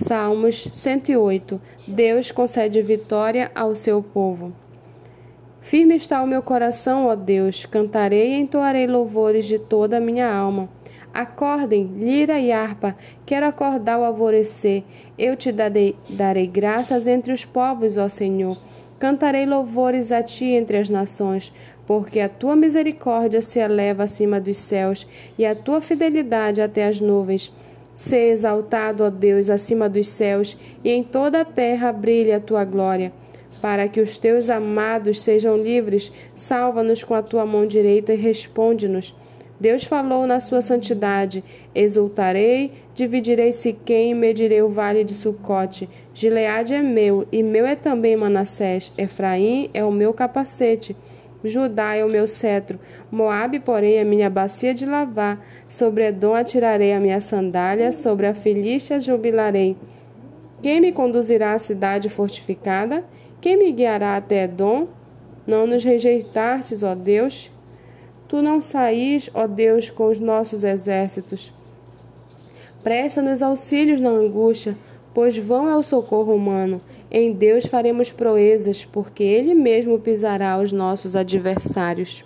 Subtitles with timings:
[0.00, 1.60] Salmos 108.
[1.84, 4.52] Deus concede vitória ao seu povo.
[5.60, 10.32] Firme está o meu coração, ó Deus, cantarei e entoarei louvores de toda a minha
[10.32, 10.68] alma.
[11.12, 14.84] Acordem, lira e harpa, quero acordar o alvorecer.
[15.18, 18.56] Eu te darei, darei graças entre os povos, ó Senhor.
[19.00, 21.52] Cantarei louvores a ti entre as nações,
[21.88, 27.00] porque a tua misericórdia se eleva acima dos céus e a tua fidelidade até as
[27.00, 27.52] nuvens.
[27.98, 32.64] Sê exaltado, ó Deus, acima dos céus, e em toda a terra brilhe a tua
[32.64, 33.12] glória.
[33.60, 39.16] Para que os teus amados sejam livres, salva-nos com a tua mão direita e responde-nos.
[39.58, 41.42] Deus falou na sua santidade:
[41.74, 45.88] Exultarei, dividirei Siquém e medirei o vale de Sucote.
[46.14, 48.92] Gileade é meu, e meu é também Manassés.
[48.96, 50.94] Efraim é o meu capacete.
[51.44, 55.44] Judá é o meu cetro, Moabe, porém, é minha bacia de lavar.
[55.68, 59.76] Sobre Edom atirarei a minha sandália, sobre a Filístia jubilarei.
[60.60, 63.04] Quem me conduzirá à cidade fortificada?
[63.40, 64.88] Quem me guiará até Edom?
[65.46, 67.50] Não nos rejeitastes, ó Deus.
[68.26, 71.52] Tu não saís, ó Deus, com os nossos exércitos.
[72.82, 74.76] Presta-nos auxílios na angústia,
[75.14, 76.80] pois vão é o socorro humano.
[77.10, 82.24] Em Deus faremos proezas, porque Ele mesmo pisará os nossos adversários.